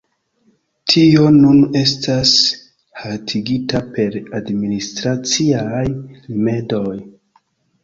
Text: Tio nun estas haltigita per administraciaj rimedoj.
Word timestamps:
Tio 0.93 1.25
nun 1.35 1.59
estas 1.81 2.31
haltigita 3.03 3.83
per 3.99 4.19
administraciaj 4.41 5.85
rimedoj. 5.93 6.99